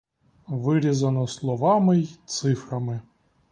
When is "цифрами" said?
2.25-3.01